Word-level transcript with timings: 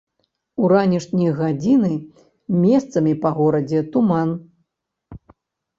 У 0.61 0.69
ранішнія 0.71 1.33
гадзіны 1.41 1.91
месцамі 2.65 3.13
па 3.27 3.35
горадзе 3.37 3.79
туман. 3.95 4.29